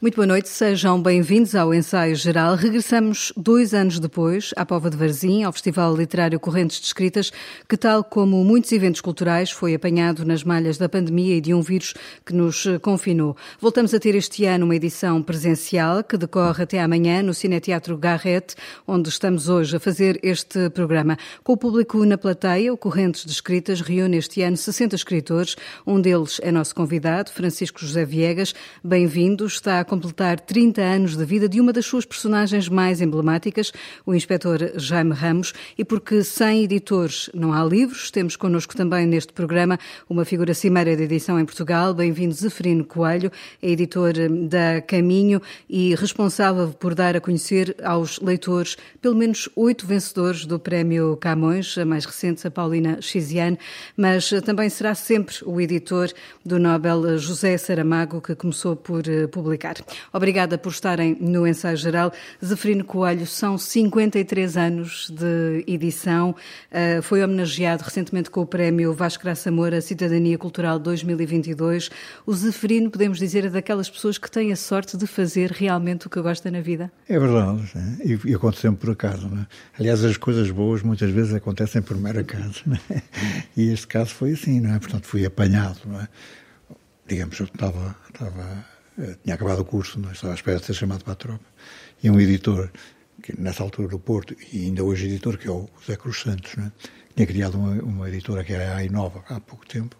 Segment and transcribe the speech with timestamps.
[0.00, 2.54] Muito boa noite, sejam bem-vindos ao Ensaio Geral.
[2.54, 7.32] Regressamos dois anos depois à Pova de Varzim, ao Festival Literário Correntes de Escritas,
[7.68, 11.60] que, tal como muitos eventos culturais, foi apanhado nas malhas da pandemia e de um
[11.60, 13.36] vírus que nos confinou.
[13.60, 18.54] Voltamos a ter este ano uma edição presencial que decorre até amanhã no Cineteatro Garrett,
[18.86, 21.18] onde estamos hoje a fazer este programa.
[21.42, 25.56] Com o público na plateia, o Correntes de Escritas reúne este ano 60 escritores.
[25.84, 28.54] Um deles é nosso convidado, Francisco José Viegas.
[28.84, 29.44] Bem-vindo.
[29.44, 33.72] Está completar 30 anos de vida de uma das suas personagens mais emblemáticas,
[34.04, 39.32] o inspetor Jaime Ramos, e porque sem editores não há livros, temos connosco também neste
[39.32, 41.94] programa uma figura cimeira de edição em Portugal.
[41.94, 43.32] Bem-vindo, Zeferino Coelho,
[43.62, 44.12] é editor
[44.48, 50.58] da Caminho e responsável por dar a conhecer aos leitores pelo menos oito vencedores do
[50.58, 53.58] Prémio Camões, a mais recente, a Paulina Xiziane,
[53.96, 56.10] mas também será sempre o editor
[56.44, 59.77] do Nobel José Saramago, que começou por publicar.
[60.12, 62.12] Obrigada por estarem no ensaio geral.
[62.44, 66.34] Zeferino Coelho, são 53 anos de edição.
[66.70, 71.90] Uh, foi homenageado recentemente com o prémio Vasco Graça Moura Cidadania Cultural 2022.
[72.26, 76.10] O Zeferino, podemos dizer, é daquelas pessoas que têm a sorte de fazer realmente o
[76.10, 76.90] que gosta na vida?
[77.08, 77.70] É verdade.
[77.74, 78.06] É?
[78.06, 79.26] E, e acontece por acaso.
[79.26, 79.46] É?
[79.78, 82.64] Aliás, as coisas boas muitas vezes acontecem por mero acaso.
[82.90, 83.02] É?
[83.56, 84.78] E este caso foi assim, não é?
[84.78, 86.08] Portanto, fui apanhado, não é?
[87.06, 88.64] Digamos, eu estava, estava
[89.22, 91.44] tinha acabado o curso, não estava à espera de ser chamado para a tropa.
[92.02, 92.70] E um editor,
[93.22, 96.56] que nessa altura do Porto, e ainda hoje editor, que é o José Cruz Santos,
[96.56, 96.72] né?
[97.18, 99.96] Tinha criado uma, uma editora que era a Inova há pouco tempo,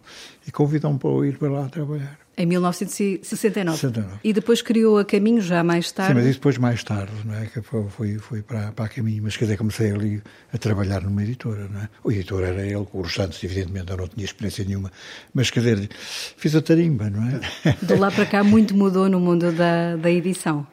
[0.47, 2.17] e convidou-me para eu ir para lá trabalhar.
[2.37, 3.77] Em 1969.
[3.77, 4.19] 69.
[4.23, 6.13] E depois criou a Caminho já mais tarde.
[6.13, 7.47] Sim, mas isso depois mais tarde, não é?
[7.47, 9.23] Que foi, foi, para, para a Caminho.
[9.23, 11.89] Mas quer dizer, comecei ali a trabalhar numa editora, não é?
[12.01, 14.89] O editor era ele, os Santos, evidentemente eu não tinha experiência nenhuma.
[15.33, 15.89] Mas quer dizer,
[16.37, 17.75] fiz a tarimba, não é?
[17.83, 20.65] De lá para cá muito mudou no mundo da, da edição.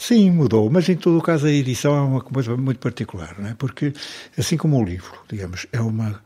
[0.00, 3.50] Sim, mudou, mas em todo o caso a edição é uma coisa muito particular, não
[3.50, 3.54] é?
[3.54, 3.92] Porque,
[4.36, 6.22] assim como o livro, digamos, é uma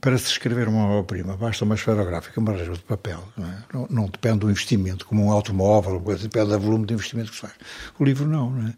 [0.00, 3.22] para se escrever uma obra-prima, basta uma esferográfica, uma regra de papel.
[3.36, 3.62] Não, é?
[3.74, 7.42] não, não, depende do investimento, como um automóvel, depende do volume de investimento que se
[7.42, 7.52] faz.
[7.98, 8.74] O livro não, não é?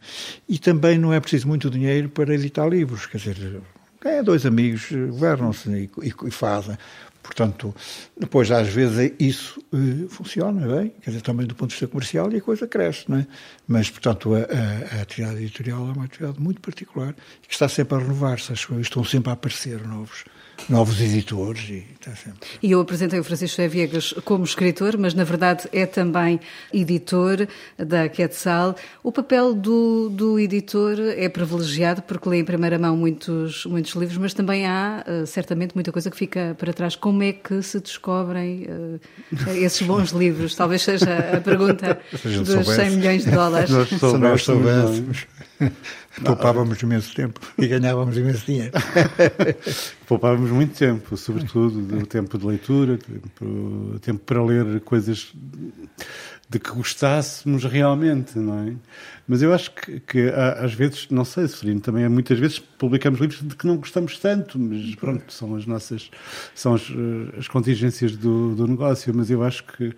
[0.49, 3.61] E também não é preciso muito dinheiro para editar livros, quer dizer,
[4.03, 6.77] é, dois amigos governam-se e, e, e, fazem.
[7.23, 7.75] Portanto,
[8.19, 12.33] depois às vezes isso uh, funciona bem, quer dizer, também do ponto de vista comercial
[12.33, 13.27] e a coisa cresce, não é?
[13.67, 17.97] Mas, portanto, a, a, a atividade editorial é uma atividade muito particular que está sempre
[17.97, 20.25] a renovar-se, as coisas estão sempre a aparecer novos
[20.69, 22.49] novos editores e está sempre.
[22.63, 26.41] E eu apresentei o Francisco José Viegas como escritor, mas na verdade é também
[26.73, 27.47] editor
[27.77, 28.77] da Quetzal.
[29.03, 34.19] O papel do, do editor é privilegiado porque lê em primeira mão muitos, muitos livros,
[34.19, 36.97] mas também há uh, certamente muita coisa que fica para trás.
[36.97, 39.01] Como é que se descobrem uh,
[39.51, 40.55] esses bons livros?
[40.55, 43.71] Talvez seja a pergunta dos 100 milhões de dólares.
[43.89, 45.27] Se nós soubéssemos.
[46.25, 48.73] Poupávamos imenso tempo e ganhávamos imenso dinheiro.
[50.07, 55.33] Poupávamos muito tempo, sobretudo tempo de leitura, tempo, tempo para ler coisas
[56.51, 58.75] de que gostássemos realmente, não é?
[59.27, 60.29] Mas eu acho que, que
[60.59, 64.59] às vezes, não sei, Seferino, também muitas vezes publicamos livros de que não gostamos tanto,
[64.59, 66.11] mas pronto, são as nossas,
[66.55, 66.83] são as,
[67.39, 69.95] as contingências do, do negócio, mas eu acho que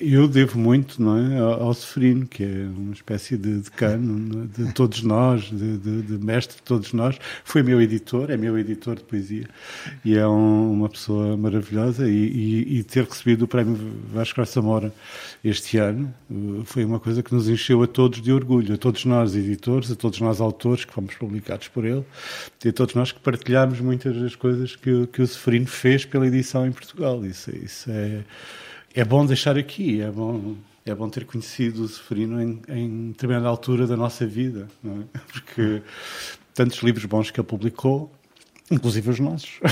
[0.00, 4.62] eu devo muito, não é, ao Seferino, que é uma espécie de decano é?
[4.62, 8.58] de todos nós, de, de, de, mestre de todos nós, foi meu editor, é meu
[8.58, 9.48] editor de poesia,
[10.04, 13.76] e é um, uma pessoa maravilhosa, e, e, e, ter recebido o prémio
[14.12, 14.92] Vasco Samora
[15.44, 19.04] este ano uh, foi uma coisa que nos encheu a todos de orgulho, a todos
[19.04, 22.04] nós editores, a todos nós autores que fomos publicados por ele,
[22.64, 26.26] e a todos nós que partilhámos muitas das coisas que, que o Seferino fez pela
[26.26, 27.24] edição em Portugal.
[27.24, 28.24] Isso, isso é,
[28.94, 33.48] é bom deixar aqui, é bom, é bom ter conhecido o Seferino em, em determinada
[33.48, 35.18] altura da nossa vida, é?
[35.32, 35.82] porque
[36.54, 38.12] tantos livros bons que ele publicou,
[38.70, 39.58] Inclusive os nossos.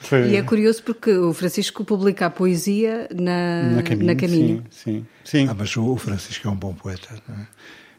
[0.00, 0.30] Foi...
[0.30, 4.06] E é curioso porque o Francisco publica a poesia na, na Caminho.
[4.06, 4.64] Na caminho.
[4.70, 5.48] Sim, sim, sim.
[5.48, 7.08] Ah, mas o Francisco é um bom poeta.
[7.28, 7.46] É?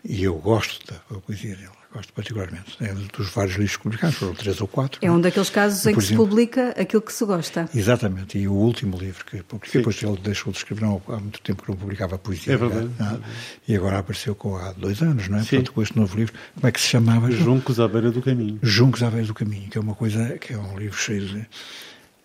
[0.03, 2.77] E eu gosto da poesia dele gosto particularmente.
[2.81, 4.99] É dos vários livros publicados, foram três ou quatro.
[5.01, 7.69] É um daqueles casos e, em que exemplo, se publica aquilo que se gosta.
[7.73, 11.41] Exatamente, e o último livro que publiquei, depois ele deixou de escrever, não, há muito
[11.41, 12.53] tempo que não publicava poesia.
[12.53, 12.89] É verdade.
[12.99, 13.19] Não, é?
[13.67, 15.41] e agora apareceu com, há dois anos, não é?
[15.41, 15.49] Sim.
[15.49, 17.31] Portanto, com este novo livro, como é que se chamava?
[17.31, 18.59] Juncos à beira do caminho.
[18.61, 21.47] Juncos à beira do caminho, que é uma coisa, que é um livro cheio de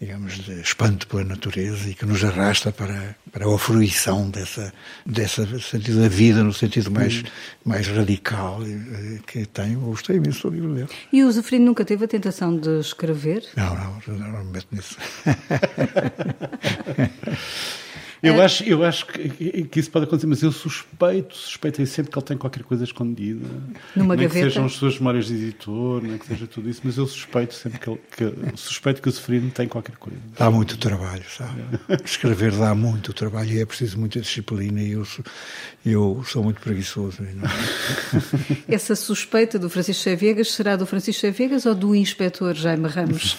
[0.05, 4.71] digamos, de espanto pela natureza e que nos arrasta para, para a fruição dessa,
[5.07, 7.25] dessa sentido da vida, no sentido mais,
[7.65, 9.77] mais radical eh, que tem.
[9.77, 10.89] Gostei imenso do livro dele.
[11.11, 13.47] E o Zefrino nunca teve a tentação de escrever?
[13.57, 14.99] Não, não, não me meto nisso.
[18.27, 22.19] Eu, acho, eu acho que, que, isso pode acontecer, mas eu suspeito, suspeitei sempre que
[22.19, 23.47] ele tem qualquer coisa escondida.
[23.95, 24.47] Numa nem gaveta.
[24.47, 27.55] que sejam as suas memórias de editor, nem que seja tudo isso, mas eu suspeito
[27.55, 30.19] sempre que, ele, que suspeito que o Seferino tem qualquer coisa.
[30.39, 31.63] Dá muito trabalho, sabe?
[32.05, 35.25] Escrever dá muito trabalho e é preciso muita disciplina e eu, sou,
[35.85, 37.23] eu sou muito preguiçoso.
[37.23, 37.49] Não...
[37.49, 37.55] É?
[38.75, 43.37] Essa suspeita do Francisco Chavegas será do Francisco Chavegas ou do inspetor Jaime Ramos?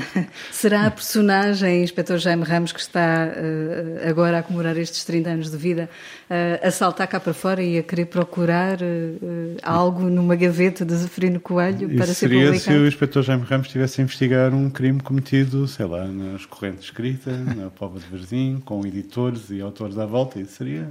[0.50, 5.50] será a personagem inspetor Jaime Ramos que está uh, agora a comemorar estes 30 anos
[5.50, 5.88] de vida
[6.30, 10.94] uh, a saltar cá para fora e a querer procurar uh, algo numa gaveta de
[10.94, 12.78] Zeferino Coelho para Isso ser seria publicado?
[12.78, 16.80] se o inspetor Jaime Ramos estivesse a investigar um crime cometido, sei lá, nas correntes
[16.80, 20.40] de escrita, na Pova de Varzim, com editores e autores à volta.
[20.40, 20.88] Isso seria...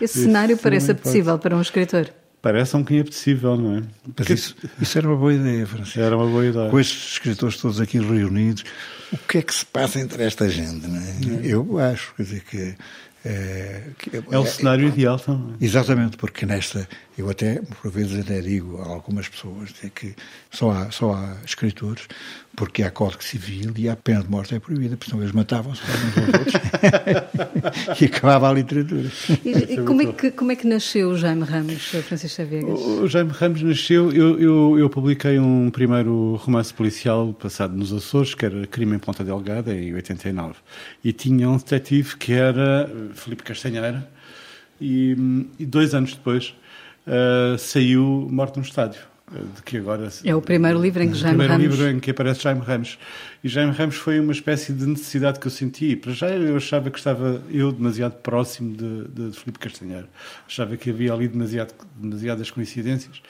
[0.00, 2.08] Esse cenário parece apetecível para um escritor.
[2.44, 3.82] Parece um bocadinho apetecível, não é?
[4.18, 5.98] Mas isso, isso era uma boa ideia, Francisco.
[5.98, 6.68] Era uma boa ideia.
[6.68, 8.64] Com estes escritores todos aqui reunidos,
[9.10, 11.40] o que é que se passa entre esta gente, não é?
[11.42, 12.76] Eu acho, quer dizer, que
[13.24, 13.82] é,
[14.30, 15.54] é, o cenário é, ideal também.
[15.58, 20.14] Exatamente, porque nesta, eu até, por vezes até digo a algumas pessoas é que
[20.50, 22.08] só há, só há escritores
[22.56, 25.82] porque há Código Civil e a pena de morte é proibida, porque senão eles matavam-se
[25.82, 29.10] uns aos outros e acabava a literatura.
[29.44, 32.80] E, e como, é que, como é que nasceu o Jaime Ramos, Francisco Chavegas?
[32.80, 38.34] O Jaime Ramos nasceu, eu, eu, eu publiquei um primeiro romance policial passado nos Açores,
[38.34, 40.54] que era Crime em Ponta Delgada, em 89,
[41.02, 44.08] e tinha um detetive que era Felipe Castanheira,
[44.80, 45.16] e,
[45.58, 46.54] e dois anos depois
[47.06, 51.38] uh, saiu Morte no Estádio de que agora é o primeiro livro em que Jaime
[51.38, 52.98] primeiro Ramos livro em que aparece Jaime Ramos.
[53.42, 55.96] E Jaime Ramos foi uma espécie de necessidade que eu senti.
[55.96, 60.06] Para já eu achava que estava eu demasiado próximo de, de Filipe Castanheiro
[60.46, 63.22] achava que havia ali demasiado, demasiadas coincidências.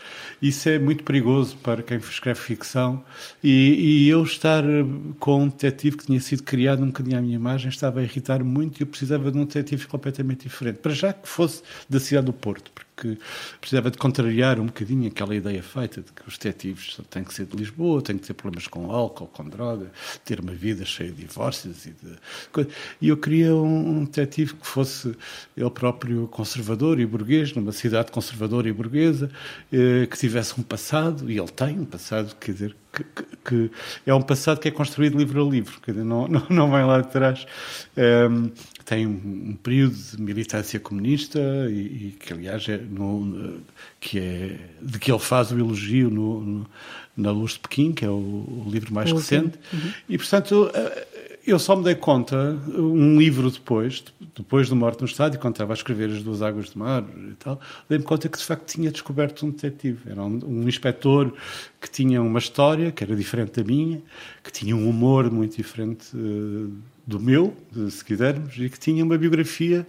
[0.42, 3.02] Isso é muito perigoso para quem escreve ficção.
[3.42, 4.64] E, e eu estar
[5.20, 8.42] com um detetive que tinha sido criado um bocadinho à minha imagem estava a irritar
[8.42, 10.80] muito e eu precisava de um detetive completamente diferente.
[10.80, 13.18] Para já que fosse da cidade do Porto que
[13.60, 17.46] precisava de contrariar um bocadinho aquela ideia feita de que os detetives têm que ser
[17.46, 19.90] de Lisboa, têm que ter problemas com álcool, com droga,
[20.24, 22.66] ter uma vida cheia de divórcios e de...
[23.00, 25.16] E eu queria um detetive que fosse
[25.56, 29.30] ele próprio conservador e burguês, numa cidade conservadora e burguesa,
[29.72, 33.70] eh, que tivesse um passado, e ele tem um passado, quer dizer, que, que, que,
[34.06, 36.84] é um passado que é construído livro a livro, quer dizer, não, não, não vem
[36.84, 37.46] lá de trás.
[37.96, 38.50] Um,
[38.84, 41.38] tem um, um, período de militância comunista
[41.70, 43.60] e, e que, aliás, é no,
[44.00, 46.66] que é de que ele faz o elogio no, no,
[47.16, 49.58] na Luz de Pequim, que é o, o livro mais o recente.
[49.72, 49.92] Uhum.
[50.08, 50.70] E, portanto,
[51.46, 54.02] eu só me dei conta, um livro depois,
[54.34, 57.34] depois do Morte no Estádio, quando estava a escrever As Duas Águas de Mar e
[57.34, 60.10] tal, dei-me conta que de facto tinha descoberto um detetive.
[60.10, 61.34] Era um, um inspetor
[61.80, 64.00] que tinha uma história que era diferente da minha,
[64.42, 66.72] que tinha um humor muito diferente uh,
[67.06, 67.54] do meu,
[67.90, 69.86] se quisermos, e que tinha uma biografia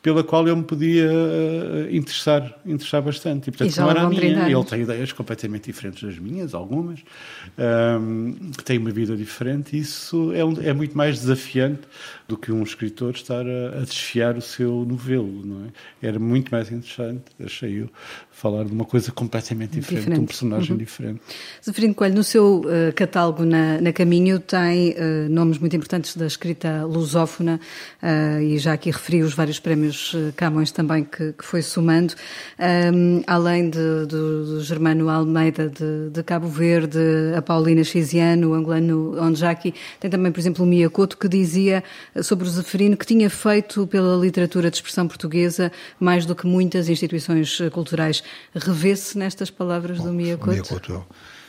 [0.00, 3.48] pela qual eu me podia uh, interessar, interessar bastante.
[3.48, 4.48] E, portanto, e não era a minha.
[4.48, 7.00] Ele tem ideias completamente diferentes das minhas, algumas,
[7.58, 9.76] um, que tem uma vida diferente.
[9.76, 11.82] E isso é, um, é, muito mais desafiante
[12.28, 16.06] do que um escritor estar a, a, desfiar o seu novelo, não é?
[16.06, 17.90] Era muito mais interessante, achei eu,
[18.30, 20.18] falar de uma coisa completamente diferente, diferente.
[20.18, 20.78] de um personagem uhum.
[20.78, 21.20] diferente.
[21.64, 26.26] Zeferino Coelho, no seu uh, catálogo na, na Caminho tem uh, nomes muito importantes da
[26.26, 27.58] escrita lusófona
[28.42, 32.14] e já aqui referi os vários prémios prémios eh, Camões também que, que foi somando,
[32.58, 36.98] um, além de, do, Germano Almeida de, de, Cabo Verde,
[37.36, 41.82] a Paulina Xiziano, o angolano Onjaki, tem também, por exemplo, o Mia Couto que dizia
[42.22, 46.88] sobre o Zeferino que tinha feito pela literatura de expressão portuguesa mais do que muitas
[46.88, 48.22] instituições eh, culturais.
[48.54, 50.50] Revê-se nestas palavras Bom, do Mia Couto?
[50.50, 51.04] O Mia Couto é um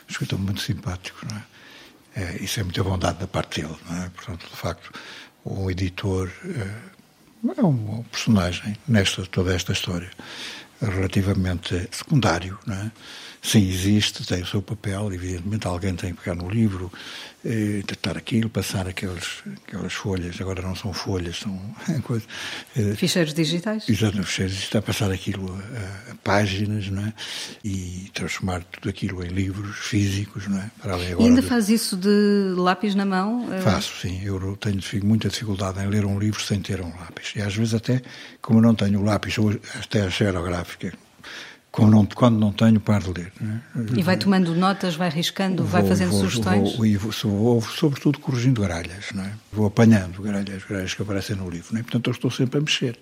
[0.08, 2.22] escritor muito simpático, não é?
[2.22, 2.42] é?
[2.42, 4.08] Isso é muita bondade da parte dele, não é?
[4.10, 4.92] Portanto, de facto,
[5.44, 6.99] um editor eh,
[7.56, 10.10] é um personagem nesta toda esta história
[10.80, 12.92] relativamente secundário, não é?
[13.42, 16.92] Sim, existe, tem o seu papel, evidentemente alguém tem que pegar no livro,
[17.42, 21.58] eh, tratar aquilo, passar aqueles, aquelas folhas, agora não são folhas, são
[22.04, 22.28] coisas...
[22.76, 23.88] Eh, ficheiros digitais?
[23.88, 27.14] Exato, ficheiros digitais, passar aquilo a, a, páginas, não é?
[27.64, 30.70] E transformar tudo aquilo em livros físicos, não é?
[30.82, 31.48] Para e ainda de...
[31.48, 33.48] faz isso de lápis na mão?
[33.54, 33.60] Eh?
[33.62, 34.22] Faço, sim.
[34.22, 37.32] Eu tenho muita dificuldade em ler um livro sem ter um lápis.
[37.34, 38.02] E às vezes até,
[38.42, 39.36] como não tenho lápis,
[39.82, 40.92] até a xerográfica,
[41.86, 43.32] não, quando não tenho, paro de ler.
[43.40, 43.98] É?
[43.98, 46.76] E vai tomando notas, vai riscando, vai fazendo vou, sugestões?
[46.76, 49.06] Vou, e vou, vou, sobretudo, corrigindo gralhas.
[49.14, 49.32] Não é?
[49.52, 51.68] Vou apanhando gralhas, gralhas que aparecem no livro.
[51.72, 51.82] Não é?
[51.82, 52.98] Portanto, eu estou sempre a mexer.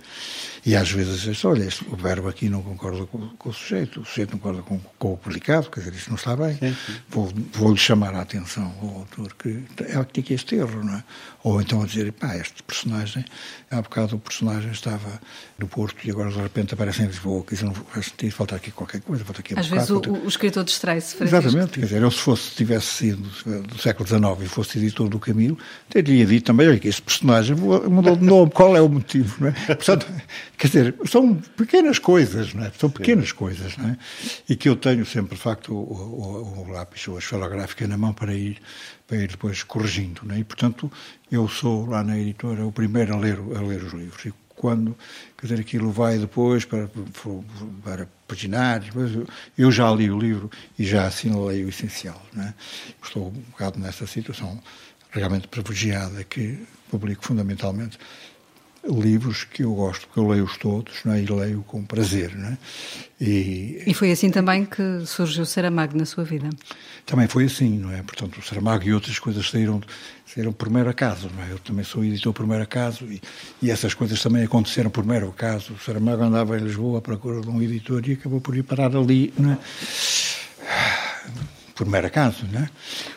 [0.65, 4.05] E às vezes, olha, este, o verbo aqui não concorda com, com, o sujeito, o
[4.05, 6.57] sujeito não concorda com, com o predicado, quer dizer, isto não está bem.
[6.57, 6.93] Sim, sim.
[7.09, 11.05] Vou, vou-lhe chamar a atenção ao autor que é aqui que este erro, não é?
[11.45, 13.25] Ou então a dizer, pá, este personagem,
[13.71, 15.21] há bocado o personagem estava
[15.57, 18.57] no Porto e agora de repente aparece em Lisboa, que isso não faz sentido, falta
[18.57, 21.23] aqui qualquer coisa, falta aqui um Às vezes o, o, escritor distrai-se.
[21.23, 23.23] Exatamente, quer dizer, eu se fosse, tivesse sido
[23.63, 25.57] do século XIX e fosse editor do Camilo,
[25.89, 29.49] teria dito também, olha, que este personagem mudou de nome, qual é o motivo, não
[29.49, 29.53] é?
[29.53, 30.07] Portanto,
[30.57, 32.73] quer dizer, são pequenas coisas, não é?
[32.77, 33.35] São pequenas Sim.
[33.37, 33.97] coisas, não é?
[34.49, 37.97] E que eu tenho sempre, de facto, o, o, o lápis ou a esferográfica na
[37.97, 38.59] mão para ir
[39.09, 40.21] para ir depois corrigindo.
[40.25, 40.39] Né?
[40.39, 40.93] E, portanto,
[41.33, 44.25] eu sou lá na editora o primeiro a ler, a ler os livros.
[44.27, 44.97] E quando
[45.37, 46.89] quer dizer, aquilo vai depois para,
[47.83, 48.83] para paginar,
[49.57, 52.23] eu já li o livro e já assinalei o essencial.
[52.35, 52.55] Né?
[53.03, 54.61] Estou um bocado nessa situação
[55.11, 57.99] realmente privilegiada que publico fundamentalmente
[58.89, 61.21] livros que eu gosto, que eu leio-os todos é?
[61.21, 62.33] e leio com prazer.
[62.37, 62.57] É?
[63.21, 66.49] E, e, foi assim também que surgiu o Saramago na sua vida?
[67.05, 68.03] Também foi assim, não é?
[68.03, 69.81] Portanto, o Saramago e outras coisas saíram,
[70.27, 71.53] saíram por mero acaso, não é?
[71.53, 73.21] Eu também sou editor por mero acaso e,
[73.61, 75.73] e essas coisas também aconteceram por mero acaso.
[75.73, 78.95] O Saramago andava em Lisboa à procura de um editor e acabou por ir parar
[78.97, 79.59] ali, não é?
[81.79, 82.69] Por mero acaso, não é?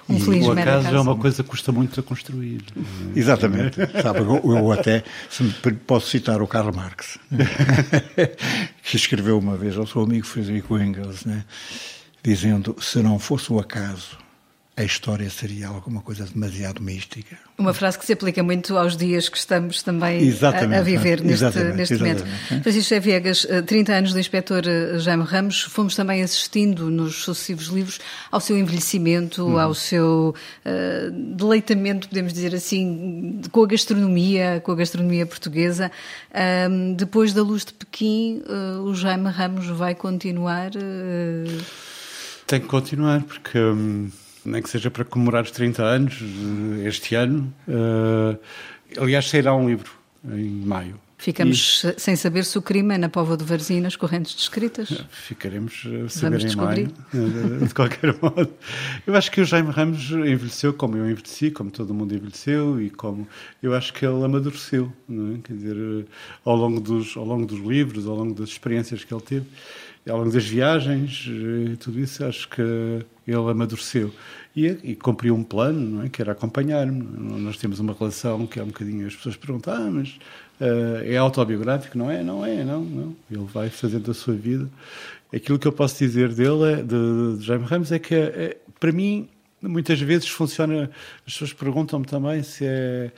[0.07, 2.61] Um feliz o acaso, acaso é uma coisa que custa muito a construir.
[3.15, 3.75] Exatamente.
[4.03, 5.03] Sabe, eu, até
[5.87, 7.17] posso citar o Karl Marx,
[8.83, 11.43] que escreveu uma vez ao seu amigo Frederico Engels, né?
[12.21, 14.15] dizendo: se não fosse o acaso,
[14.75, 17.37] a história seria alguma coisa demasiado mística.
[17.57, 21.43] Uma frase que se aplica muito aos dias que estamos também a, a, viver neste,
[21.43, 22.23] exatamente, neste momento.
[22.23, 22.63] Exatamente.
[22.63, 27.65] Francisco Viegas, 30 eh, anos do inspetor eh, Jaime Ramos, fomos também assistindo nos sucessivos
[27.65, 27.99] livros
[28.31, 29.59] ao seu envelhecimento, uhum.
[29.59, 30.33] ao seu
[30.65, 35.91] uh, deleitamento, podemos dizer assim, com a gastronomia, com a gastronomia portuguesa.
[36.31, 40.71] Uh, depois da Luz de Pequim, uh, o Jaime Ramos vai continuar?
[42.47, 43.59] Tem que continuar, porque...
[43.59, 44.09] Um
[44.45, 47.53] nem que seja para comemorar os 30 anos eh, este ano.
[47.67, 48.37] Uh,
[48.99, 49.91] aliás, sairá um livro
[50.25, 50.99] em maio.
[51.21, 51.99] Ficamos e...
[51.99, 55.05] sem saber se o crime é na Póvoa de Varzim nas correntes descritas.
[55.11, 58.49] Ficaremos a saber em maio, eh, de qualquer modo.
[59.05, 62.89] Eu acho que o Jaime Ramos envelheceu como eu envelheci, como todo mundo envelheceu e
[62.89, 63.27] como
[63.61, 65.37] eu acho que ele amadureceu, é?
[65.43, 66.07] quer dizer,
[66.43, 69.45] ao longo dos ao longo dos livros, ao longo das experiências que ele teve
[70.09, 74.11] ao longo das viagens e tudo isso, acho que ele amadureceu.
[74.55, 76.09] E, e cumpriu um plano, é?
[76.09, 77.01] que era acompanhar-me.
[77.39, 79.07] Nós temos uma relação que é um bocadinho.
[79.07, 80.19] As pessoas perguntam, ah, mas
[80.59, 81.97] uh, é autobiográfico?
[81.97, 82.21] Não é?
[82.21, 83.15] Não é, não, não.
[83.29, 84.67] Ele vai fazendo a sua vida.
[85.33, 88.91] Aquilo que eu posso dizer dele, é, de, de Jaime Ramos, é que, é, para
[88.91, 89.29] mim,
[89.61, 90.91] muitas vezes funciona.
[91.25, 93.11] As pessoas perguntam-me também se é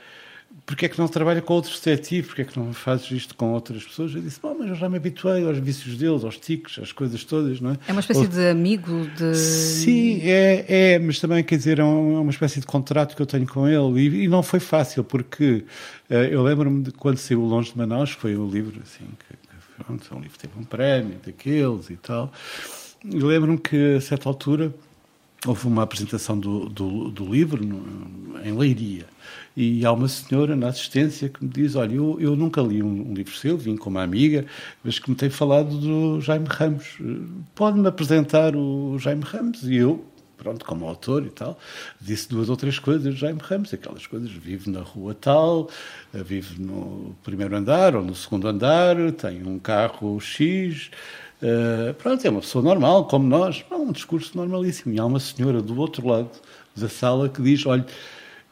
[0.66, 2.26] porque é que não trabalha com outro detetive?
[2.26, 4.14] Porque é que não fazes isto com outras pessoas?
[4.14, 7.22] Eu disse, bom, mas eu já me habituei aos vícios deles, aos tiques, às coisas
[7.24, 7.78] todas, não é?
[7.86, 8.26] É uma espécie Ou...
[8.26, 9.34] de amigo de...
[9.36, 13.26] Sim, é, é, mas também, quer dizer, é, é uma espécie de contrato que eu
[13.26, 15.64] tenho com ele e, e não foi fácil, porque
[16.08, 19.36] uh, eu lembro-me de quando saiu Longe de Manaus, que foi um livro, assim, que,
[19.36, 22.32] que pronto, um livro teve um prémio daqueles e tal,
[23.04, 24.74] e lembro-me que, a certa altura,
[25.46, 29.06] houve uma apresentação do, do, do livro no, em Leiria,
[29.56, 33.10] e há uma senhora na assistência que me diz: Olha, eu, eu nunca li um,
[33.10, 34.44] um, livro seu, vim com uma amiga,
[34.82, 36.98] mas que me tem falado do Jaime Ramos.
[37.54, 39.62] Pode-me apresentar o Jaime Ramos?
[39.62, 40.04] E eu,
[40.36, 41.56] pronto, como autor e tal,
[42.00, 45.70] disse duas ou três coisas do Jaime Ramos, aquelas coisas, vive na rua tal,
[46.12, 50.90] vive no primeiro andar ou no segundo andar, tem um carro X,
[51.44, 54.94] uh, pronto, é uma pessoa normal, como nós, um discurso normalíssimo.
[54.94, 56.30] E há uma senhora do outro lado
[56.74, 57.86] da sala que diz, olha,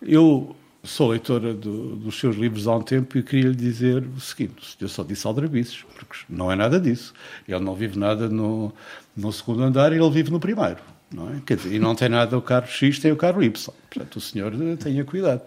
[0.01, 4.21] eu sou leitora do, dos seus livros há um tempo e queria lhe dizer o
[4.21, 7.15] seguinte: eu só disse aldrabices, porque não é nada disso.
[7.47, 8.73] Ele não vive nada no,
[9.17, 10.79] no segundo andar, ele vive no primeiro.
[11.13, 11.43] Não é?
[11.45, 13.75] Quer dizer, e não tem nada o carro X, tem o carro Y.
[13.91, 15.43] Portanto, o senhor tenha cuidado.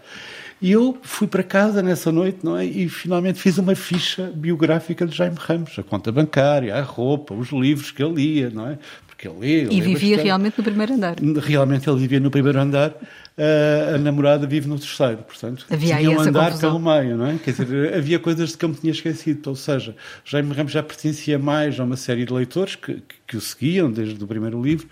[0.61, 2.65] E eu fui para casa nessa noite, não é?
[2.65, 7.49] E finalmente fiz uma ficha biográfica de Jaime Ramos, a conta bancária, a roupa, os
[7.51, 8.79] livros que ele lia, não é?
[9.25, 9.73] Porque ele lê.
[9.73, 10.23] E vivia bastante.
[10.23, 11.15] realmente no primeiro andar.
[11.41, 12.95] Realmente ele vivia no primeiro andar
[13.37, 16.81] a, a namorada vive no terceiro, portanto havia tinham andar confusão.
[16.81, 17.37] pelo meio, não é?
[17.37, 20.81] Quer dizer, havia coisas de que eu me tinha esquecido, ou seja, Jaime Ramos já
[20.81, 24.61] pertencia mais a uma série de leitores que, que, que o seguiam desde o primeiro
[24.61, 24.87] livro,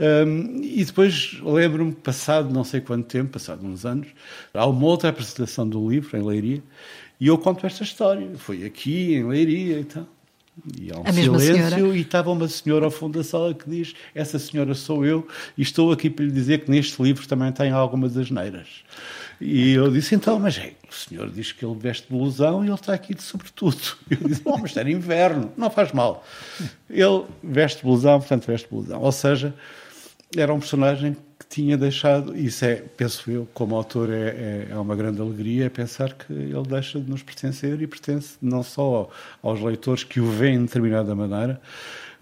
[0.00, 4.08] um, e depois lembro-me, passado não sei quanto tempo, passado uns anos,
[4.54, 6.62] há uma outra apresentação do livro em Leiria,
[7.20, 10.08] e eu conto esta história, foi aqui em Leiria e tal.
[10.78, 13.94] E há um a silêncio e estava uma senhora ao fundo da sala que diz
[14.14, 17.70] essa senhora sou eu e estou aqui para lhe dizer que neste livro também tem
[17.70, 18.68] algumas asneiras.
[19.40, 22.74] E eu disse, então, mas é, o senhor diz que ele veste blusão e ele
[22.74, 23.80] está aqui de sobretudo.
[24.08, 26.24] Eu disse, não, mas era inverno, não faz mal.
[26.88, 29.00] Ele veste blusão, portanto veste blusão.
[29.00, 29.52] Ou seja,
[30.36, 31.16] era um personagem
[31.52, 35.68] tinha deixado, isso é, penso eu, como autor é, é, é, uma grande alegria, é
[35.68, 39.10] pensar que ele deixa de nos pertencer e pertence não só
[39.42, 41.60] aos leitores que o veem de determinada maneira,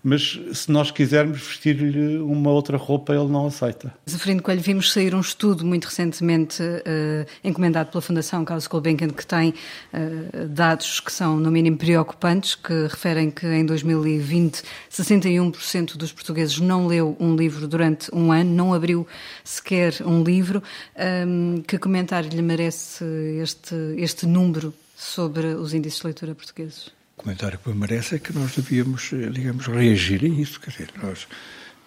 [0.03, 3.93] mas se nós quisermos vestir-lhe uma outra roupa, ele não aceita.
[4.09, 9.27] Zeferino Coelho, vimos sair um estudo muito recentemente uh, encomendado pela Fundação Carlos Gulbenkian que
[9.27, 16.13] tem uh, dados que são, no mínimo, preocupantes, que referem que em 2020 61% dos
[16.13, 19.07] portugueses não leu um livro durante um ano, não abriu
[19.45, 20.63] sequer um livro.
[20.97, 23.05] Um, ehm, que comentário lhe merece
[23.43, 27.00] este, este número sobre os índices de leitura portugueses?
[27.21, 30.59] Comentário que me merece é que nós devíamos, eh, digamos, reagir a isso.
[30.59, 31.29] Quer dizer, nós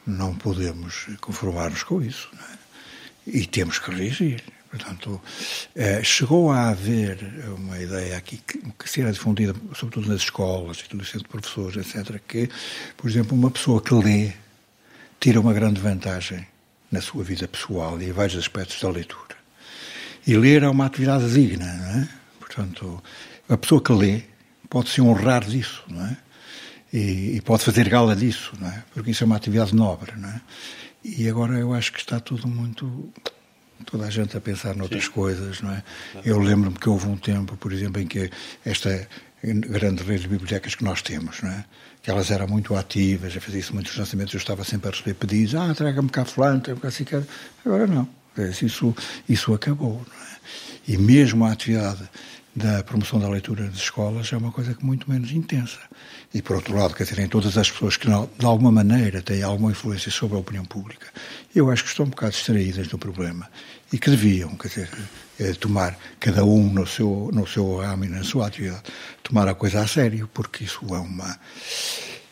[0.05, 2.29] não podemos conformar-nos com isso.
[2.33, 2.57] É?
[3.25, 4.43] E temos que reagir.
[4.69, 5.21] Portanto,
[5.75, 7.17] eh, chegou a haver
[7.57, 8.41] uma ideia aqui
[8.77, 12.49] que, será difundida, sobretudo nas escolas centro de professores, etc., que,
[12.95, 14.33] por exemplo, uma pessoa que lê
[15.19, 16.45] tira uma grande vantagem
[16.91, 19.35] na sua vida pessoal e em vários aspectos da leitura.
[20.27, 22.09] E ler é uma atividade digna, não é?
[22.39, 23.03] Portanto,
[23.49, 24.32] a pessoa que lê
[24.73, 26.17] pode se honrar disso, não é?
[26.91, 28.83] E, e, pode fazer gala disso, não é?
[28.91, 30.41] Porque isso é uma atividade nobre, não é?
[31.03, 33.13] E agora eu acho que está tudo muito
[33.85, 35.11] toda a gente a pensar noutras Sim.
[35.11, 35.83] coisas, não é?
[36.25, 38.31] Eu lembro-me que houve um tempo, por exemplo, em que
[38.65, 39.07] esta
[39.43, 41.65] grande rede de bibliotecas que nós temos, não é?
[42.01, 45.13] Que elas eram muito ativas, a fazer isso muitos lançamentos, eu estava sempre a receber
[45.13, 47.05] pedidos, ah, traga-me cá fulano, traga-me cá assim,
[47.63, 48.07] agora não.
[48.59, 48.95] Isso,
[49.29, 50.37] isso acabou, não é?
[50.87, 52.09] E mesmo a atividade
[52.55, 55.79] da promoção da leitura das escolas é uma coisa que muito menos intensa.
[56.33, 59.72] E, por outro lado, quer dizer, todas as pessoas que, de alguma maneira, têm alguma
[59.72, 61.07] influência sobre a opinião pública,
[61.55, 63.50] eu acho que estão um bocado distraídas do problema
[63.91, 64.89] e que deviam, quer dizer,
[65.39, 68.83] eh, tomar, cada um no seu, no seu ramo e na sua atividade,
[69.24, 71.39] tomar a coisa a sério, porque isso é uma.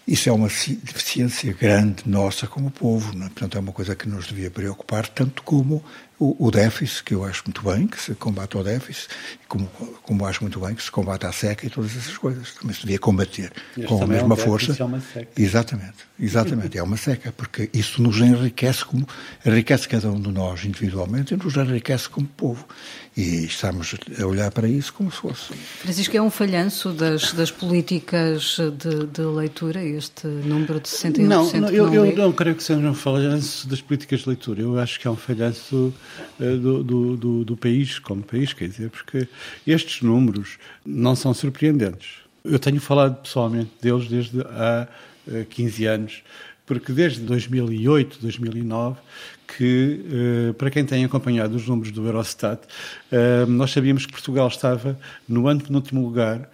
[0.08, 3.30] Isso é uma deficiência grande nossa como povo, é?
[3.30, 5.86] portanto é uma coisa que nos devia preocupar, tanto como
[6.22, 9.10] o, o, déficit, que eu acho muito bem que se combate o déficit,
[9.48, 9.66] como,
[10.04, 12.54] como acho muito bem que se combate a seca e todas essas coisas.
[12.54, 14.76] Também se devia combater este com a mesma é um força.
[14.80, 15.32] É uma seca.
[15.36, 19.08] Exatamente, exatamente, é uma seca, porque isso nos enriquece como
[19.44, 22.68] enriquece cada um de nós individualmente e nos enriquece como povo.
[23.18, 25.54] E estamos a olhar para isso como se fosse.
[25.80, 31.52] Francisco, é um falhanço das, das políticas de, de leitura, este número de 61% não,
[31.52, 34.62] não, eu, não eu não creio que seja um falhanço das políticas de leitura.
[34.62, 35.94] Eu acho que é um falhanço
[36.38, 39.28] do, do, do, do país como país, quer dizer, porque
[39.66, 42.22] estes números não são surpreendentes.
[42.44, 44.88] Eu tenho falado pessoalmente deles desde há
[45.50, 46.24] 15 eh, anos,
[46.66, 49.00] porque desde 2008, 2009,
[49.48, 52.62] que, eh, para quem tem acompanhado os números do Eurostat,
[53.48, 54.98] nós sabíamos que Portugal estava
[55.28, 56.50] no antepenúltimo lugar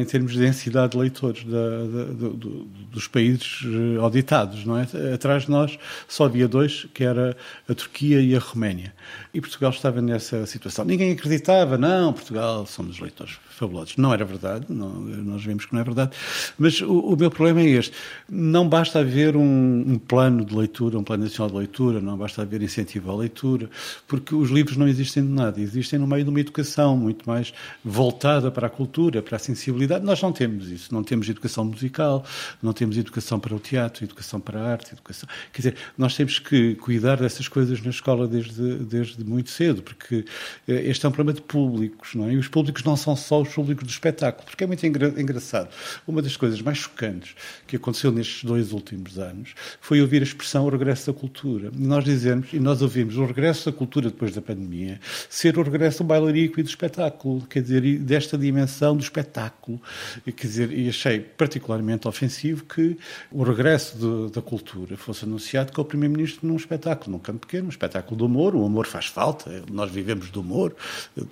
[0.00, 3.62] em termos de densidade de leitores da, da, do, dos países
[4.00, 4.86] auditados, não é?
[5.14, 7.36] Atrás de nós só havia dois, que era
[7.68, 8.94] a Turquia e a Roménia.
[9.32, 10.84] E Portugal estava nessa situação.
[10.84, 13.96] Ninguém acreditava, não, Portugal somos leitores fabulosos.
[13.96, 16.16] Não era verdade, não, nós vimos que não é verdade.
[16.58, 17.92] Mas o, o, meu problema é este.
[18.28, 22.40] Não basta haver um, um, plano de leitura, um plano nacional de leitura, não basta
[22.40, 23.68] haver incentivo à leitura,
[24.08, 27.52] porque os livros não existem de nada, existem no meio de uma educação muito mais
[27.84, 30.04] voltada para a cultura, para a sensibilidade.
[30.04, 30.94] Nós não temos isso.
[30.94, 32.24] Não temos educação musical,
[32.62, 35.28] não temos educação para o teatro, educação para a arte, educação.
[35.52, 40.24] Quer dizer, nós temos que cuidar dessas coisas na escola desde, desde muito cedo, porque
[40.66, 42.32] eh, este é um problema de públicos, não é?
[42.32, 45.68] E os públicos não são só os públicos do espetáculo, porque é muito engra engraçado.
[46.06, 47.34] Uma das coisas mais chocantes
[47.66, 51.70] que aconteceu nestes dois últimos anos foi ouvir a expressão o regresso da cultura.
[51.72, 55.62] E nós dizemos, e nós ouvimos o regresso da cultura depois da pandemia, ser o
[55.62, 59.80] regresso do bailarico e do espetáculo, quer dizer, desta dimensão do espetáculo.
[60.26, 62.96] E, quer dizer, e achei particularmente ofensivo que
[63.30, 67.66] o regresso de, da cultura fosse anunciado com o Primeiro-Ministro num espetáculo, num campo pequeno,
[67.66, 68.54] um espetáculo do humor.
[68.54, 70.74] O humor faz falta, nós vivemos do humor,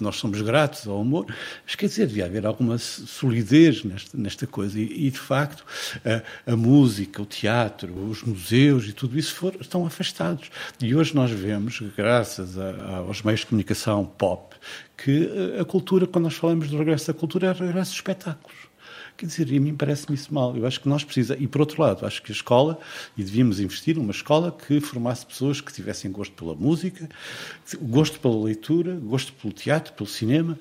[0.01, 1.27] nós somos gratos ao humor.
[1.65, 4.79] Mas quer dizer, devia haver alguma solidez nesta, nesta coisa.
[4.79, 5.65] E, e de facto,
[6.05, 10.51] a, a, música, o teatro, os museus e tudo isso estão afastados.
[10.81, 14.57] E hoje nós vemos, graças a, aos meios de comunicação pop,
[14.97, 18.69] que a cultura, quando nós falamos do regresso da cultura, é regresso dos espetáculos.
[19.19, 20.57] Quer dizer, a mim parece-me isso mal.
[20.57, 21.43] Eu acho que nós precisamos.
[21.43, 22.79] E por outro lado, acho que a escola,
[23.17, 27.09] e devíamos investir numa escola que formasse pessoas que tivessem gosto pela música,
[27.83, 30.57] gosto pela leitura, gosto pelo teatro, pelo cinema,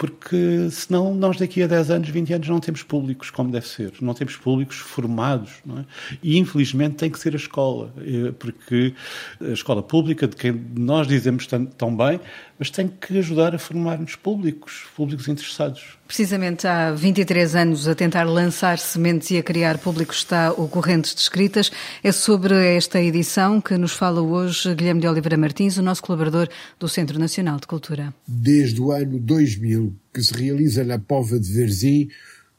[0.00, 3.92] porque senão nós daqui a 10 anos, 20 anos não temos públicos como deve ser,
[4.00, 5.84] não temos públicos formados, é?
[6.22, 8.94] E infelizmente tem que ser a escola, eh, porque
[9.42, 12.18] a escola pública, de quem nós dizemos tão, tão bem,
[12.58, 15.98] mas tem que ajudar a formar-nos públicos, públicos interessados.
[16.06, 21.14] Precisamente há 23 anos a tentar lançar sementes e a criar públicos está o Correntes
[21.14, 21.70] de Escritas.
[22.02, 26.48] É sobre esta edição que nos fala hoje Guilherme de Oliveira Martins, o nosso colaborador
[26.78, 28.12] do Centro Nacional de Cultura.
[28.26, 32.08] Desde o ano 2000 que se realiza na Pova de Verzim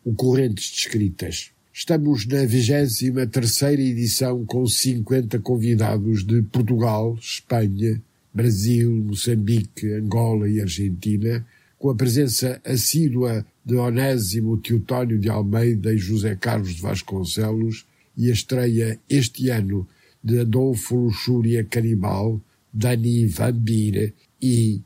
[0.04, 1.52] o Correntes Escritas.
[1.74, 8.02] Estamos na 23 edição com 50 convidados de Portugal, Espanha,
[8.34, 11.46] Brasil, Moçambique, Angola e Argentina,
[11.80, 17.86] com a presença assídua de Onésimo Teutónio de Almeida e José Carlos de Vasconcelos
[18.18, 19.88] e a estreia este ano
[20.24, 22.42] de Adolfo Luxúria Canibal,
[22.72, 24.82] Dani Van Bier e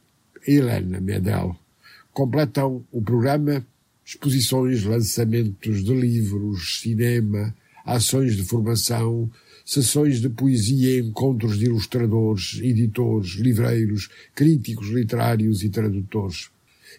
[0.48, 1.65] Helena Medel.
[2.16, 3.68] Completam o programa
[4.06, 9.30] exposições, lançamentos de livros, cinema, ações de formação,
[9.66, 16.50] sessões de poesia, encontros de ilustradores, editores, livreiros, críticos literários e tradutores.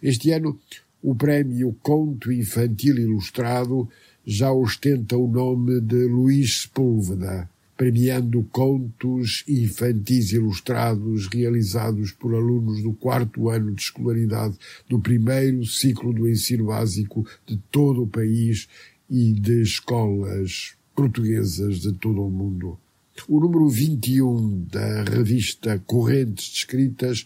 [0.03, 0.61] Este ano,
[1.03, 3.89] o prémio Conto Infantil Ilustrado
[4.23, 12.95] já ostenta o nome de Luís Sepúlveda, premiando contos infantis ilustrados realizados por alunos do
[12.95, 14.57] quarto ano de escolaridade
[14.89, 18.67] do primeiro ciclo do ensino básico de todo o país
[19.11, 22.79] e de escolas portuguesas de todo o mundo.
[23.29, 27.25] O número 21 da revista Correntes de Escritas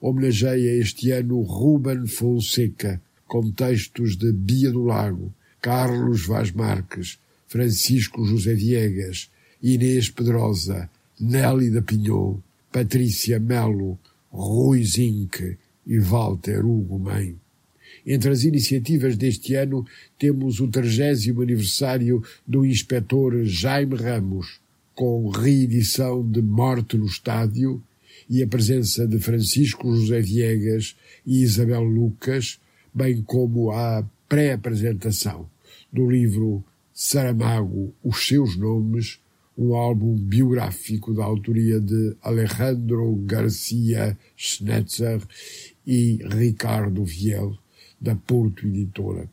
[0.00, 8.24] homenageia este ano Ruben Fonseca, com textos de Bia do Lago, Carlos Vaz Marques, Francisco
[8.24, 9.30] José Viegas,
[9.62, 10.88] Inês Pedrosa,
[11.20, 12.36] Nelly da Pinhon,
[12.70, 13.98] Patrícia Melo,
[14.30, 17.36] Rui Zinck e Walter Hugo Mãe.
[18.06, 19.84] Entre as iniciativas deste ano
[20.18, 24.60] temos o 30 aniversário do inspetor Jaime Ramos,
[24.94, 27.82] com reedição de Morte no Estádio
[28.28, 32.60] e a presença de Francisco José Viegas e Isabel Lucas,
[32.92, 35.48] bem como a pré-apresentação
[35.92, 39.18] do livro Saramago, Os Seus Nomes,
[39.58, 45.20] um álbum biográfico da autoria de Alejandro Garcia Schnetzer
[45.84, 47.58] e Ricardo Viel,
[48.00, 49.28] da Porto Editora.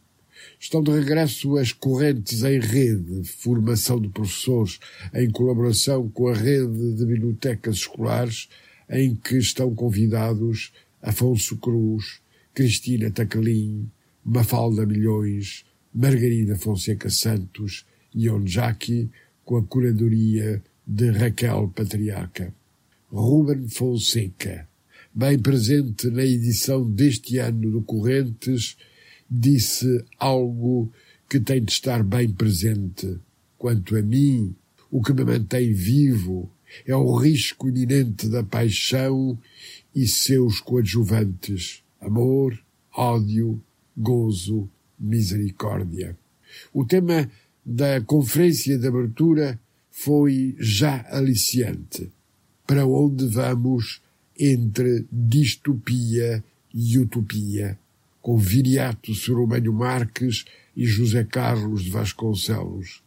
[0.59, 4.79] Estão de regresso as correntes em rede, formação de professores,
[5.13, 8.49] em colaboração com a rede de bibliotecas escolares,
[8.89, 12.19] em que estão convidados Afonso Cruz,
[12.51, 13.91] Cristina Tacalim,
[14.23, 19.09] Mafalda Milhões, Margarida Fonseca Santos e Onjaki,
[19.45, 22.53] com a curadoria de Raquel Patriarca.
[23.11, 24.67] Ruben Fonseca,
[25.13, 28.75] bem presente na edição deste ano do Correntes,
[29.29, 30.91] disse algo
[31.29, 33.19] que tem de estar bem presente.
[33.57, 34.53] Quanto a mim,
[34.91, 36.51] o que me mantém vivo
[36.85, 39.37] é o risco iminente da paixão
[39.93, 42.59] e seus coadjuvantes: amor,
[42.91, 43.61] ódio,
[43.95, 46.17] gozo, misericórdia.
[46.73, 47.29] O tema
[47.65, 52.09] da conferência de abertura foi já aliciante.
[52.67, 54.01] Para onde vamos
[54.37, 57.79] entre distopia e utopia,
[58.21, 63.01] com Viriato Sorobânio Marques e José Carlos de Vasconcelos.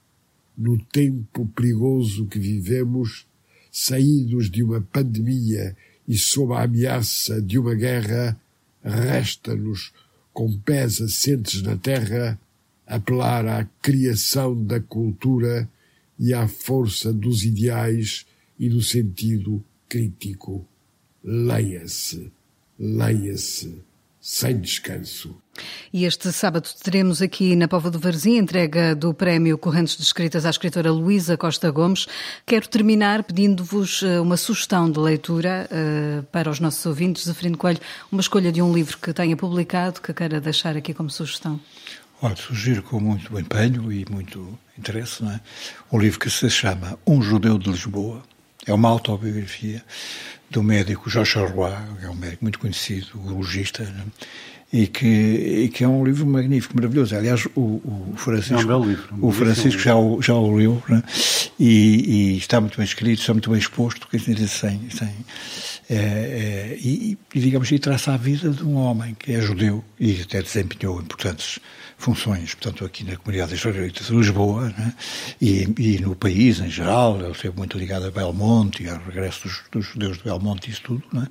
[0.56, 3.26] No tempo perigoso que vivemos,
[3.70, 8.40] saídos de uma pandemia e sob a ameaça de uma guerra,
[8.82, 9.92] resta-nos,
[10.32, 12.38] com pés assentes na terra,
[12.88, 15.68] apelar à criação da cultura
[16.18, 18.26] e à força dos ideais
[18.58, 20.66] e do sentido crítico
[21.22, 22.32] leia-se,
[22.78, 23.82] leia-se,
[24.20, 25.36] sem descanso.
[25.92, 30.46] E este sábado teremos aqui na Pova do Varzim entrega do Prémio Correntes de Escritas
[30.46, 32.06] à escritora Luísa Costa Gomes.
[32.46, 37.24] Quero terminar pedindo-vos eh, uma sugestão de leitura uh, para os nossos ouvintes.
[37.24, 41.10] Zafirino Coelho, uma escolha de um livro que tenha publicado, que queira deixar aqui como
[41.10, 41.60] sugestão.
[42.20, 45.40] Olha, sugiro com muito empenho e muito interesse, é?
[45.92, 48.22] Um livro que se chama Um Judeu de Lisboa.
[48.66, 49.82] É uma autobiografia
[50.50, 54.04] do médico Jorge Roy, que é um médico muito conhecido, urologista, né?
[54.72, 57.16] e, que, e que é um livro magnífico, maravilhoso.
[57.16, 61.02] Aliás, o, o Francisco, é um livro, o Francisco já o, já o leu né?
[61.58, 65.10] e, e, está muito bem escrito, está muito bem exposto, quer dizer, sem, sem,
[65.90, 70.20] é, é, e, digamos, e traça a vida de um homem que é judeu e
[70.20, 71.58] até desempenhou importantes
[71.96, 74.94] funções, portanto, aqui na comunidade israelita de Lisboa né?
[75.40, 79.48] e, e, no país em geral, ele esteve muito ligado a Belmonte e ao regresso
[79.48, 81.26] dos, dos judeus de Belmonte e isso tudo, né?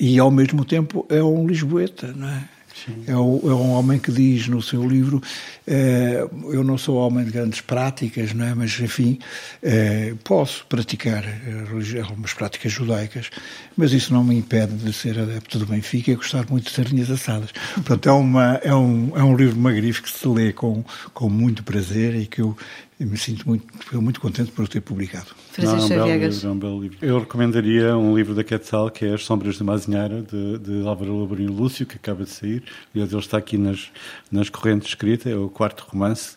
[0.00, 2.57] e ao mesmo tempo é um lisboeta, não é?
[3.06, 5.22] É, o, é, um homem que diz no seu livro:
[5.66, 8.54] eh, Eu não sou homem de grandes práticas, não é?
[8.54, 9.18] mas enfim,
[9.62, 13.30] eh, posso praticar eh, algumas práticas judaicas,
[13.76, 17.10] mas isso não me impede de ser adepto do Benfica e gostar muito de sardinhas
[17.10, 17.50] assadas.
[17.74, 21.62] Portanto, é, uma, é, um, é um livro magnífico que se lê com, com muito
[21.62, 22.56] prazer e que eu
[23.00, 23.64] eu me sinto muito,
[24.02, 25.26] muito contente por ter publicado.
[25.52, 26.34] Francisco Não, é um Viegas.
[26.34, 26.98] Livro, é um belo livro.
[27.00, 31.20] Eu recomendaria um livro da Quetzal, que é As Sombras de Mazinheira, de, de Álvaro
[31.20, 32.64] Laborinho Lúcio, que acaba de sair.
[32.92, 33.92] Aliás, ele está aqui nas,
[34.32, 36.36] nas correntes escritas, é o quarto romance,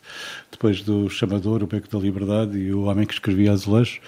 [0.51, 3.99] depois do Chamador, O Beco da Liberdade e O Homem que Escrevia Azulejos.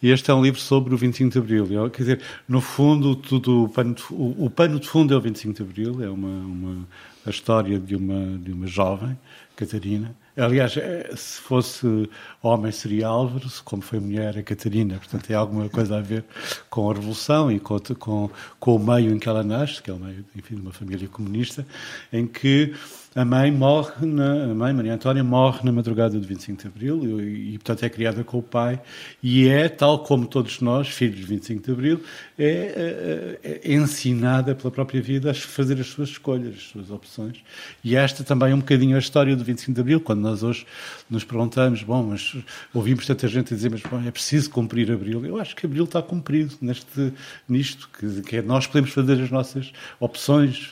[0.00, 1.90] E este é um livro sobre o 25 de Abril.
[1.90, 5.20] Quer dizer, no fundo, tudo, o, pano de, o, o pano de fundo é o
[5.20, 6.88] 25 de Abril, é uma, uma,
[7.26, 9.18] a história de uma, de uma jovem,
[9.56, 12.10] Catarina, Aliás, eh, se fosse
[12.42, 14.98] homem seria Álvaro, como foi mulher a Catarina.
[14.98, 16.24] Portanto, tem alguma coisa a ver
[16.68, 19.94] com a Revolução e com, com, com o meio em que ela nasce, que é
[19.94, 21.66] o meio, enfim, de uma família comunista,
[22.12, 22.74] em que
[23.16, 27.20] a mãe morre, na, a mãe, Maria Antónia, morre na madrugada do 25 de Abril
[27.20, 28.78] e, e, portanto, é criada com o pai
[29.22, 32.02] e é, tal como todos nós, filhos de 25 de Abril,
[32.38, 37.42] é, é, é ensinada pela própria vida a fazer as suas escolhas, as suas opções.
[37.82, 40.66] E esta também é um bocadinho a história do 25 de Abril, quando nós hoje
[41.08, 42.36] nos perguntamos, bom, mas
[42.74, 45.24] ouvimos tanta gente dizer, mas bom, é preciso cumprir Abril.
[45.24, 47.14] Eu acho que Abril está cumprido neste,
[47.48, 50.70] nisto, que, que é, nós podemos fazer as nossas opções,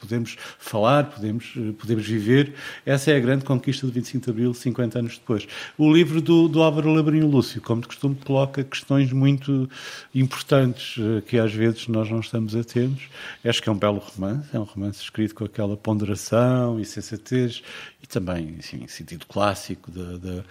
[0.00, 1.43] podemos falar, podemos,
[1.78, 2.54] podemos viver.
[2.84, 5.46] Essa é a grande conquista do 25 de Abril, 50 anos depois.
[5.76, 9.68] O livro do, do Álvaro Labrinho Lúcio, como de costume, coloca questões muito
[10.14, 13.08] importantes eh, que às vezes nós não estamos atentos.
[13.44, 17.62] Acho que é um belo romance, é um romance escrito com aquela ponderação e sensatez
[18.02, 20.44] e também, enfim, sentido clássico da, da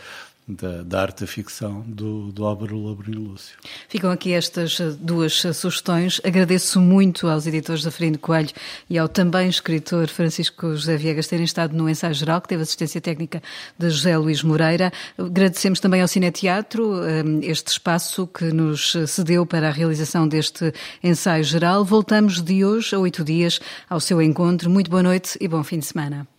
[0.47, 3.57] da, da, arte da ficção do, do Álvaro Labrinho Lúcio.
[3.87, 6.19] Ficam aqui estas duas sugestões.
[6.23, 8.51] Agradeço muito aos editores da Ferino Coelho
[8.89, 12.99] e ao também escritor Francisco José Viegas terem estado no ensaio geral, que teve assistência
[12.99, 13.41] técnica
[13.77, 14.91] de José Luís Moreira.
[15.17, 21.43] Agradecemos também ao Cineteatro hum, este espaço que nos cedeu para a realização deste ensaio
[21.43, 21.85] geral.
[21.85, 24.69] Voltamos de hoje a oito dias ao seu encontro.
[24.69, 26.32] Muito boa noite e bom fim de semana.